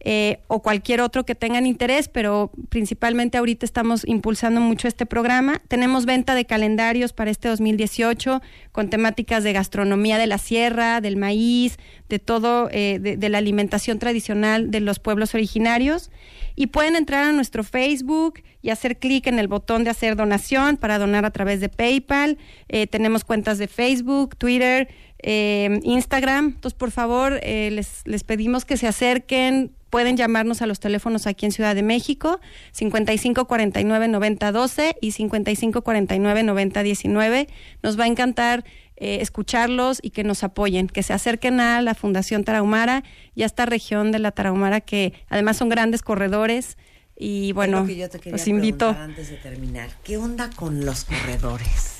Eh, 0.00 0.42
o 0.46 0.62
cualquier 0.62 1.00
otro 1.00 1.24
que 1.26 1.34
tengan 1.34 1.66
interés, 1.66 2.08
pero 2.08 2.52
principalmente 2.68 3.36
ahorita 3.36 3.66
estamos 3.66 4.06
impulsando 4.06 4.60
mucho 4.60 4.86
este 4.86 5.06
programa. 5.06 5.60
Tenemos 5.66 6.06
venta 6.06 6.36
de 6.36 6.44
calendarios 6.44 7.12
para 7.12 7.32
este 7.32 7.48
2018 7.48 8.40
con 8.70 8.90
temáticas 8.90 9.42
de 9.42 9.52
gastronomía 9.52 10.16
de 10.16 10.28
la 10.28 10.38
sierra, 10.38 11.00
del 11.00 11.16
maíz, 11.16 11.78
de 12.08 12.20
todo, 12.20 12.68
eh, 12.70 13.00
de, 13.00 13.28
la 13.28 13.38
alimentación 13.38 13.98
tradicional 13.98 14.70
de 14.70 14.80
los 14.80 15.00
pueblos 15.00 15.34
originarios. 15.34 16.10
Y 16.54 16.68
pueden 16.68 16.94
entrar 16.94 17.24
a 17.24 17.32
nuestro 17.32 17.64
Facebook 17.64 18.40
y 18.62 18.70
hacer 18.70 18.98
clic 18.98 19.26
en 19.26 19.38
el 19.38 19.48
botón 19.48 19.84
de 19.84 19.90
hacer 19.90 20.16
donación 20.16 20.76
para 20.76 20.98
donar 20.98 21.24
a 21.24 21.30
través 21.30 21.60
de 21.60 21.68
PayPal. 21.68 22.38
Eh, 22.68 22.86
tenemos 22.86 23.24
cuentas 23.24 23.58
de 23.58 23.68
Facebook, 23.68 24.36
Twitter, 24.36 24.88
Instagram. 25.20 26.52
Entonces, 26.54 26.78
por 26.78 26.92
favor, 26.92 27.40
les, 27.42 28.02
les 28.04 28.22
pedimos 28.22 28.64
que 28.64 28.76
se 28.76 28.86
acerquen, 28.86 29.72
Pueden 29.90 30.16
llamarnos 30.18 30.60
a 30.60 30.66
los 30.66 30.80
teléfonos 30.80 31.26
aquí 31.26 31.46
en 31.46 31.52
Ciudad 31.52 31.74
de 31.74 31.82
México, 31.82 32.40
5549-9012 32.78 34.96
y 35.00 35.12
5549-9019. 35.12 37.48
Nos 37.82 37.98
va 37.98 38.04
a 38.04 38.06
encantar 38.06 38.66
eh, 38.96 39.20
escucharlos 39.22 40.00
y 40.02 40.10
que 40.10 40.24
nos 40.24 40.44
apoyen, 40.44 40.88
que 40.88 41.02
se 41.02 41.14
acerquen 41.14 41.58
a 41.60 41.80
la 41.80 41.94
Fundación 41.94 42.44
Tarahumara 42.44 43.02
y 43.34 43.44
a 43.44 43.46
esta 43.46 43.64
región 43.64 44.12
de 44.12 44.18
la 44.18 44.32
Tarahumara, 44.32 44.82
que 44.82 45.14
además 45.30 45.56
son 45.56 45.70
grandes 45.70 46.02
corredores. 46.02 46.76
Y 47.18 47.52
bueno, 47.52 47.86
los 48.26 48.46
invito. 48.46 48.90
Antes 48.90 49.30
de 49.30 49.36
terminar, 49.36 49.90
¿qué 50.04 50.16
onda 50.16 50.50
con 50.54 50.86
los 50.86 51.04
corredores? 51.04 51.96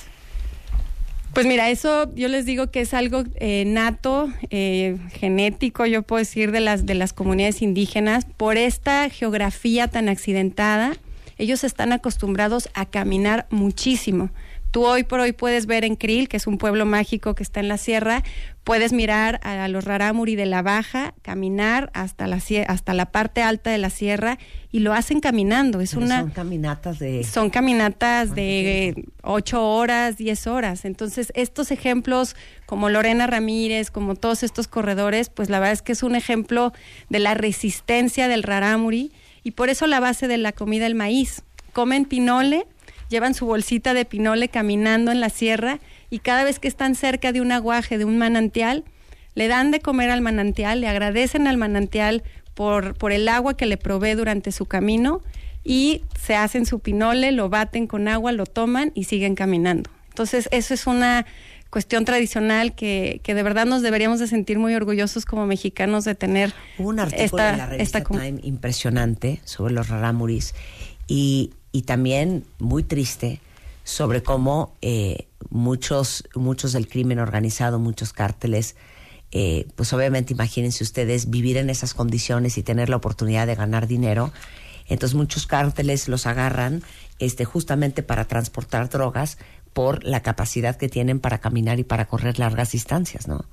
Pues 1.34 1.46
mira, 1.46 1.70
eso 1.70 2.12
yo 2.14 2.28
les 2.28 2.46
digo 2.46 2.70
que 2.70 2.80
es 2.80 2.94
algo 2.94 3.25
eh, 3.37 3.64
nato, 3.66 4.28
eh, 4.50 4.96
genético, 5.12 5.87
yo 5.87 6.02
puedo 6.02 6.18
decir, 6.18 6.52
de 6.52 6.60
las, 6.60 6.87
de 6.87 6.94
las 6.94 7.12
comunidades 7.12 7.62
indígenas. 7.62 8.26
Por 8.37 8.56
esta 8.56 9.08
geografía 9.10 9.88
tan 9.88 10.08
accidentada, 10.08 10.96
ellos 11.37 11.64
están 11.64 11.92
acostumbrados 11.92 12.68
a 12.75 12.87
caminar 12.87 13.46
muchísimo. 13.50 14.30
Tú 14.70 14.84
hoy 14.84 15.02
por 15.02 15.20
hoy 15.20 15.32
puedes 15.32 15.66
ver 15.66 15.84
en 15.84 15.96
Krill, 15.96 16.28
que 16.28 16.37
es 16.37 16.46
un 16.46 16.58
pueblo 16.58 16.84
mágico 16.84 17.34
que 17.34 17.42
está 17.42 17.60
en 17.60 17.68
la 17.68 17.78
sierra, 17.78 18.22
puedes 18.64 18.92
mirar 18.92 19.40
a 19.42 19.66
los 19.68 19.84
Rarámuri 19.84 20.37
de 20.37 20.44
la 20.44 20.60
Baja, 20.60 21.14
caminar 21.22 21.90
hasta 21.94 22.26
la, 22.26 22.38
hasta 22.66 22.92
la 22.92 23.06
parte 23.06 23.40
alta 23.40 23.70
de 23.70 23.78
la 23.78 23.88
sierra 23.88 24.38
y 24.70 24.80
lo 24.80 24.92
hacen 24.92 25.20
caminando. 25.20 25.80
Es 25.80 25.94
una, 25.94 26.20
son 26.20 26.30
caminatas 26.30 26.98
de... 26.98 27.25
Son 27.25 27.48
caminatas 27.48 28.34
de 28.34 29.06
ocho 29.22 29.66
horas, 29.66 30.18
diez 30.18 30.46
horas. 30.46 30.84
Entonces, 30.84 31.32
estos 31.34 31.70
ejemplos 31.70 32.37
como 32.66 32.90
Lorena 32.90 33.26
Ramírez, 33.26 33.90
como 33.90 34.16
todos 34.16 34.42
estos 34.42 34.68
corredores, 34.68 35.30
pues 35.30 35.48
la 35.48 35.60
verdad 35.60 35.72
es 35.72 35.82
que 35.82 35.92
es 35.92 36.02
un 36.02 36.14
ejemplo 36.14 36.75
de 37.08 37.20
la 37.20 37.32
resistencia 37.32 38.28
del 38.28 38.42
Rarámuri 38.42 39.12
y 39.42 39.52
por 39.52 39.70
eso 39.70 39.87
la 39.87 40.00
base 40.00 40.28
de 40.28 40.37
la 40.37 40.52
comida 40.52 40.87
el 40.87 40.94
maíz. 40.94 41.42
Comen 41.72 42.04
pinole 42.04 42.66
llevan 43.09 43.35
su 43.35 43.47
bolsita 43.47 43.95
de 43.95 44.05
pinole 44.05 44.49
caminando 44.49 45.11
en 45.11 45.21
la 45.21 45.31
sierra 45.31 45.81
y 46.11 46.21
cada 46.21 46.45
vez 46.45 46.59
que 46.59 46.69
están 46.69 46.95
cerca 46.95 47.33
de 47.33 47.41
un 47.41 47.53
aguaje, 47.53 47.99
de 47.99 48.05
un 48.05 48.19
manantial, 48.19 48.85
le 49.35 49.49
dan 49.49 49.71
de 49.71 49.81
comer 49.81 50.11
al 50.11 50.21
manantial, 50.21 50.81
le 50.81 50.88
agradecen 50.88 51.47
al 51.47 51.57
manantial 51.57 52.23
por, 52.55 52.95
por 52.95 53.12
el 53.12 53.29
agua 53.29 53.57
que 53.57 53.67
le 53.67 53.77
provee 53.77 54.15
durante 54.15 54.53
su 54.53 54.67
camino 54.67 55.23
y 55.65 56.03
se 56.21 56.35
hacen 56.35 56.67
su 56.67 56.81
pinole, 56.81 57.33
lo 57.33 57.49
baten 57.49 57.87
con 57.87 58.09
agua, 58.09 58.33
lo 58.33 58.47
toman 58.47 58.91
y 58.95 59.05
siguen 59.05 59.35
caminando. 59.35 59.91
Entonces, 60.09 60.49
eso 60.50 60.75
es 60.75 60.87
una 60.87 61.27
cuestión 61.71 62.05
tradicional 62.05 62.75
que, 62.75 63.21
que 63.23 63.35
de 63.35 63.43
verdad 63.43 63.67
nos 63.67 63.83
deberíamos 63.83 64.19
de 64.19 64.27
sentir 64.27 64.59
muy 64.59 64.75
orgullosos 64.75 65.25
como 65.25 65.47
mexicanos 65.47 66.05
de 66.05 66.15
tener. 66.15 66.55
Hubo 66.79 66.88
un 66.88 66.99
artículo 66.99 67.25
esta, 67.25 67.50
en 67.50 67.59
la 67.59 67.67
revista 67.67 68.03
Time 68.03 68.41
impresionante 68.43 69.41
sobre 69.45 69.75
los 69.75 69.88
rarámuris 69.88 70.55
y 71.07 71.50
y 71.72 71.82
también 71.82 72.44
muy 72.58 72.82
triste 72.82 73.40
sobre 73.84 74.22
cómo 74.22 74.75
eh, 74.82 75.26
muchos, 75.50 76.25
muchos 76.34 76.72
del 76.72 76.88
crimen 76.88 77.18
organizado, 77.18 77.78
muchos 77.78 78.12
cárteles, 78.12 78.76
eh, 79.30 79.66
pues 79.76 79.92
obviamente 79.92 80.32
imagínense 80.32 80.84
ustedes 80.84 81.30
vivir 81.30 81.56
en 81.56 81.70
esas 81.70 81.94
condiciones 81.94 82.58
y 82.58 82.62
tener 82.62 82.88
la 82.88 82.96
oportunidad 82.96 83.46
de 83.46 83.54
ganar 83.54 83.87
dinero. 83.87 84.32
Entonces 84.88 85.14
muchos 85.14 85.46
cárteles 85.46 86.08
los 86.08 86.26
agarran 86.26 86.82
este, 87.18 87.44
justamente 87.44 88.02
para 88.02 88.25
transportar 88.25 88.88
drogas 88.88 89.38
por 89.72 90.04
la 90.04 90.22
capacidad 90.22 90.76
que 90.76 90.88
tienen 90.88 91.20
para 91.20 91.38
caminar 91.38 91.78
y 91.78 91.84
para 91.84 92.06
correr 92.06 92.38
largas 92.38 92.72
distancias, 92.72 93.28
¿no? 93.28 93.44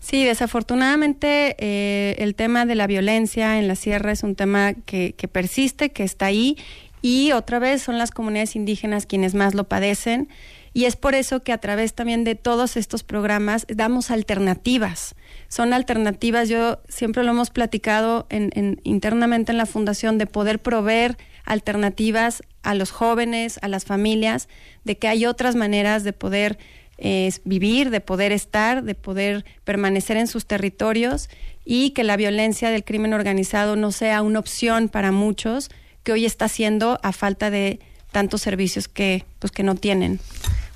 Sí, 0.00 0.24
desafortunadamente 0.24 1.56
eh, 1.58 2.16
el 2.18 2.34
tema 2.34 2.66
de 2.66 2.74
la 2.74 2.86
violencia 2.86 3.58
en 3.58 3.66
la 3.66 3.76
sierra 3.76 4.12
es 4.12 4.22
un 4.22 4.34
tema 4.34 4.74
que, 4.74 5.14
que 5.16 5.26
persiste, 5.26 5.90
que 5.90 6.04
está 6.04 6.26
ahí 6.26 6.56
y 7.02 7.32
otra 7.32 7.58
vez 7.58 7.82
son 7.82 7.98
las 7.98 8.10
comunidades 8.10 8.56
indígenas 8.56 9.06
quienes 9.06 9.34
más 9.34 9.54
lo 9.54 9.64
padecen 9.64 10.28
y 10.76 10.84
es 10.84 10.94
por 10.94 11.14
eso 11.14 11.42
que 11.42 11.54
a 11.54 11.58
través 11.58 11.94
también 11.94 12.22
de 12.22 12.34
todos 12.34 12.76
estos 12.76 13.02
programas 13.02 13.64
damos 13.66 14.10
alternativas. 14.10 15.14
Son 15.48 15.72
alternativas, 15.72 16.50
yo 16.50 16.80
siempre 16.86 17.24
lo 17.24 17.30
hemos 17.30 17.48
platicado 17.48 18.26
en, 18.28 18.78
internamente 18.84 19.52
en 19.52 19.56
la 19.56 19.64
fundación, 19.64 20.18
de 20.18 20.26
poder 20.26 20.58
proveer 20.58 21.16
alternativas 21.46 22.42
a 22.62 22.74
los 22.74 22.90
jóvenes, 22.90 23.58
a 23.62 23.68
las 23.68 23.86
familias, 23.86 24.50
de 24.84 24.98
que 24.98 25.08
hay 25.08 25.24
otras 25.24 25.56
maneras 25.56 26.04
de 26.04 26.12
poder 26.12 26.58
eh, 26.98 27.30
vivir, 27.44 27.88
de 27.88 28.02
poder 28.02 28.32
estar, 28.32 28.84
de 28.84 28.94
poder 28.94 29.46
permanecer 29.64 30.18
en 30.18 30.26
sus 30.26 30.44
territorios 30.44 31.30
y 31.64 31.92
que 31.92 32.04
la 32.04 32.18
violencia 32.18 32.68
del 32.68 32.84
crimen 32.84 33.14
organizado 33.14 33.76
no 33.76 33.92
sea 33.92 34.20
una 34.20 34.40
opción 34.40 34.90
para 34.90 35.10
muchos, 35.10 35.70
que 36.06 36.12
hoy 36.12 36.24
está 36.24 36.44
haciendo 36.44 37.00
a 37.02 37.10
falta 37.10 37.50
de 37.50 37.80
tantos 38.12 38.40
servicios 38.40 38.86
que, 38.86 39.24
pues, 39.40 39.50
que 39.50 39.64
no 39.64 39.74
tienen. 39.74 40.20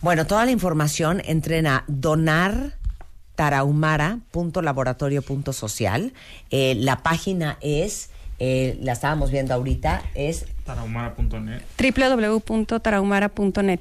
Bueno, 0.03 0.27
toda 0.27 0.45
la 0.45 0.51
información 0.51 1.23
entren 1.25 1.69
a 1.69 1.85
donar 1.87 2.77
tarahumara.laboratorio.social. 3.37 6.13
Eh, 6.51 6.75
la 6.79 7.05
página 7.05 7.59
es, 7.61 8.11
eh, 8.41 8.77
la 8.83 8.95
estábamos 8.95 9.31
viendo 9.31 9.55
ahorita, 9.55 10.03
es 10.17 10.47
tarahumara.net. 10.65 11.63
www.tarahumara.net 11.79 13.81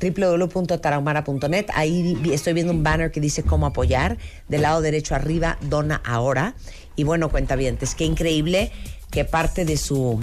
www.tarahumara.net. 0.00 1.66
Ahí 1.72 2.20
estoy 2.32 2.52
viendo 2.52 2.72
un 2.72 2.82
banner 2.82 3.12
que 3.12 3.20
dice 3.20 3.44
cómo 3.44 3.66
apoyar. 3.66 4.18
Del 4.48 4.62
lado 4.62 4.80
derecho 4.80 5.14
arriba, 5.14 5.56
dona 5.62 6.02
ahora. 6.04 6.56
Y 6.96 7.04
bueno, 7.04 7.30
cuenta 7.30 7.54
bien, 7.56 7.78
es 7.80 7.94
que 7.94 8.04
increíble 8.04 8.70
que 9.14 9.24
parte 9.24 9.64
de 9.64 9.76
su 9.76 10.18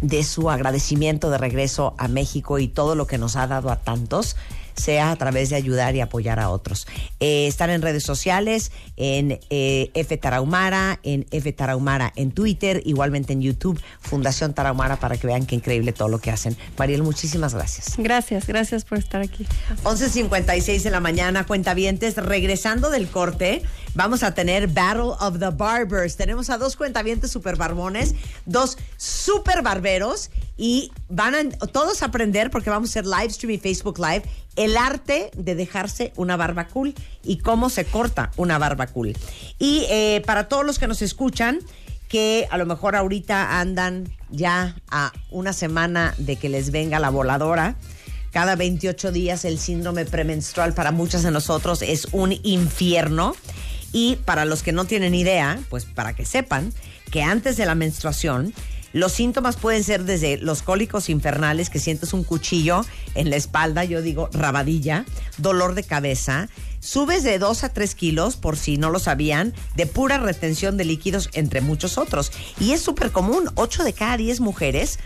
de 0.00 0.24
su 0.24 0.50
agradecimiento 0.50 1.30
de 1.30 1.38
regreso 1.38 1.94
a 1.98 2.08
México 2.08 2.58
y 2.58 2.68
todo 2.68 2.94
lo 2.94 3.06
que 3.06 3.18
nos 3.18 3.36
ha 3.36 3.46
dado 3.46 3.70
a 3.70 3.76
tantos 3.76 4.36
sea 4.74 5.10
a 5.10 5.16
través 5.16 5.50
de 5.50 5.56
ayudar 5.56 5.94
y 5.94 6.00
apoyar 6.00 6.40
a 6.40 6.50
otros. 6.50 6.86
Eh, 7.20 7.46
están 7.46 7.70
en 7.70 7.82
redes 7.82 8.02
sociales, 8.02 8.72
en 8.96 9.38
eh, 9.50 9.90
F 9.94 10.16
Tarahumara, 10.16 10.98
en 11.02 11.26
F 11.30 11.52
Tarahumara 11.52 12.12
en 12.16 12.32
Twitter, 12.32 12.82
igualmente 12.84 13.34
en 13.34 13.40
YouTube, 13.40 13.80
Fundación 14.00 14.52
Tarahumara, 14.52 14.96
para 14.96 15.16
que 15.16 15.26
vean 15.26 15.46
qué 15.46 15.54
increíble 15.54 15.92
todo 15.92 16.08
lo 16.08 16.18
que 16.18 16.30
hacen. 16.30 16.56
Mariel, 16.78 17.02
muchísimas 17.02 17.54
gracias. 17.54 17.94
Gracias, 17.98 18.46
gracias 18.46 18.84
por 18.84 18.98
estar 18.98 19.20
aquí. 19.20 19.46
11.56 19.84 20.82
de 20.82 20.90
la 20.90 21.00
mañana, 21.00 21.46
cuentavientes, 21.46 22.16
regresando 22.16 22.90
del 22.90 23.06
corte, 23.06 23.62
vamos 23.94 24.22
a 24.22 24.34
tener 24.34 24.68
Battle 24.68 25.12
of 25.20 25.38
the 25.38 25.50
Barbers. 25.50 26.16
Tenemos 26.16 26.50
a 26.50 26.58
dos 26.58 26.76
cuentavientes 26.76 27.30
super 27.30 27.56
barbones, 27.56 28.14
dos 28.46 28.76
super 28.96 29.62
barberos 29.62 30.30
y 30.56 30.92
van 31.08 31.34
a 31.34 31.66
todos 31.66 32.02
a 32.02 32.06
aprender 32.06 32.50
porque 32.50 32.70
vamos 32.70 32.90
a 32.90 32.92
hacer 32.92 33.06
live 33.06 33.30
stream 33.30 33.52
y 33.52 33.58
Facebook 33.58 33.98
Live 33.98 34.22
el 34.56 34.76
arte 34.76 35.30
de 35.36 35.54
dejarse 35.54 36.12
una 36.16 36.36
barba 36.36 36.68
cool 36.68 36.94
y 37.22 37.38
cómo 37.38 37.70
se 37.70 37.84
corta 37.84 38.30
una 38.36 38.58
barba 38.58 38.86
cool. 38.86 39.16
Y 39.58 39.86
eh, 39.90 40.22
para 40.26 40.48
todos 40.48 40.64
los 40.64 40.78
que 40.78 40.86
nos 40.86 41.02
escuchan, 41.02 41.58
que 42.08 42.46
a 42.50 42.58
lo 42.58 42.66
mejor 42.66 42.94
ahorita 42.94 43.58
andan 43.58 44.08
ya 44.30 44.76
a 44.90 45.12
una 45.30 45.52
semana 45.52 46.14
de 46.18 46.36
que 46.36 46.48
les 46.48 46.70
venga 46.70 47.00
la 47.00 47.10
voladora, 47.10 47.76
cada 48.30 48.56
28 48.56 49.12
días 49.12 49.44
el 49.44 49.58
síndrome 49.58 50.04
premenstrual 50.04 50.74
para 50.74 50.90
muchas 50.90 51.22
de 51.22 51.30
nosotros 51.30 51.82
es 51.82 52.08
un 52.12 52.32
infierno. 52.42 53.34
Y 53.94 54.16
para 54.16 54.44
los 54.44 54.64
que 54.64 54.72
no 54.72 54.86
tienen 54.86 55.14
idea, 55.14 55.58
pues 55.70 55.84
para 55.84 56.14
que 56.14 56.26
sepan 56.26 56.72
que 57.12 57.22
antes 57.22 57.56
de 57.56 57.64
la 57.64 57.76
menstruación, 57.76 58.52
los 58.92 59.12
síntomas 59.12 59.54
pueden 59.54 59.84
ser 59.84 60.02
desde 60.02 60.36
los 60.36 60.62
cólicos 60.62 61.08
infernales, 61.08 61.70
que 61.70 61.78
sientes 61.78 62.12
un 62.12 62.24
cuchillo 62.24 62.84
en 63.14 63.30
la 63.30 63.36
espalda, 63.36 63.84
yo 63.84 64.02
digo 64.02 64.28
rabadilla, 64.32 65.04
dolor 65.38 65.76
de 65.76 65.84
cabeza, 65.84 66.48
subes 66.80 67.22
de 67.22 67.38
2 67.38 67.62
a 67.62 67.72
3 67.72 67.94
kilos, 67.94 68.36
por 68.36 68.56
si 68.56 68.78
no 68.78 68.90
lo 68.90 68.98
sabían, 68.98 69.54
de 69.76 69.86
pura 69.86 70.18
retención 70.18 70.76
de 70.76 70.84
líquidos, 70.84 71.30
entre 71.32 71.60
muchos 71.60 71.96
otros. 71.96 72.32
Y 72.58 72.72
es 72.72 72.82
súper 72.82 73.12
común, 73.12 73.48
8 73.54 73.84
de 73.84 73.92
cada 73.92 74.16
10 74.16 74.40
mujeres 74.40 74.98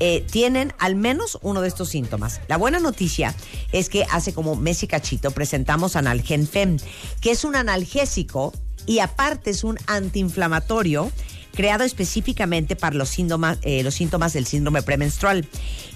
eh, 0.00 0.24
tienen 0.30 0.72
al 0.78 0.96
menos 0.96 1.38
uno 1.42 1.60
de 1.60 1.68
estos 1.68 1.90
síntomas. 1.90 2.40
La 2.48 2.56
buena 2.56 2.80
noticia 2.80 3.34
es 3.70 3.88
que 3.88 4.06
hace 4.10 4.32
como 4.32 4.56
mes 4.56 4.82
y 4.82 4.86
cachito 4.86 5.30
presentamos 5.30 5.94
Analgen 5.94 6.48
Fem, 6.48 6.78
que 7.20 7.30
es 7.30 7.44
un 7.44 7.54
analgésico 7.54 8.52
y 8.86 9.00
aparte 9.00 9.50
es 9.50 9.62
un 9.62 9.78
antiinflamatorio 9.86 11.12
creado 11.52 11.84
específicamente 11.84 12.76
para 12.76 12.96
los 12.96 13.10
síntomas, 13.10 13.58
eh, 13.62 13.82
los 13.82 13.94
síntomas 13.94 14.32
del 14.32 14.46
síndrome 14.46 14.82
premenstrual. 14.82 15.46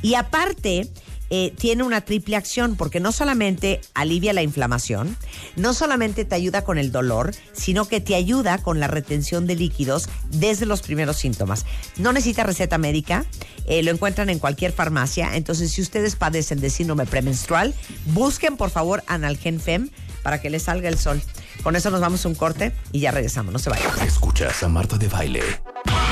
Y 0.03 0.15
aparte, 0.15 0.91
eh, 1.31 1.53
tiene 1.57 1.83
una 1.83 2.03
triple 2.03 2.37
acción 2.37 2.77
porque 2.77 3.01
no 3.01 3.13
solamente 3.13 3.81
alivia 3.95 4.33
la 4.33 4.43
inflamación, 4.43 5.17
no 5.57 5.75
solamente 5.75 6.25
te 6.25 6.35
ayuda 6.35 6.63
con 6.63 6.79
el 6.79 6.93
dolor, 6.93 7.35
sino 7.53 7.87
que 7.87 8.01
te 8.01 8.15
ayuda 8.15 8.59
con 8.59 8.81
la 8.81 8.89
retención 8.89 9.47
de 9.47 9.57
líquidos 9.57 10.09
desde 10.31 10.67
los 10.67 10.83
primeros 10.83 11.17
síntomas. 11.17 11.65
No 11.97 12.13
necesita 12.13 12.45
receta 12.45 12.79
médica, 12.79 13.25
eh, 13.67 13.83
lo 13.83 13.91
encuentran 13.91 14.31
en 14.31 14.39
cualquier 14.39 14.73
farmacia. 14.73 15.37
Entonces, 15.37 15.73
si 15.73 15.83
ustedes 15.83 16.17
padecen 16.17 16.61
de 16.61 16.71
síndrome 16.71 17.07
premenstrual, 17.07 17.75
busquen 18.07 18.57
por 18.57 18.71
favor 18.71 19.03
Analgen 19.07 19.61
Fem 19.61 19.91
para 20.23 20.41
que 20.41 20.51
les 20.51 20.65
salga 20.65 20.89
el 20.89 20.99
sol. 20.99 21.21
Con 21.63 21.77
eso 21.77 21.91
nos 21.91 22.01
vamos 22.01 22.25
a 22.25 22.29
un 22.29 22.35
corte 22.35 22.73
y 22.93 23.01
ya 23.01 23.11
regresamos. 23.11 23.53
No 23.53 23.59
se 23.59 23.71
vayan. 23.71 23.91
Escuchas 24.07 24.63
a 24.63 24.69
Marta 24.69 24.99
de 24.99 25.09
Baile 25.09 25.43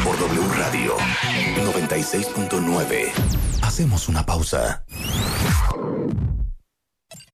por 0.04 0.19
W 0.19 0.49
Radio 0.57 0.97
96.9. 1.64 3.51
Hacemos 3.73 4.07
una 4.11 4.26
pausa. 4.26 4.85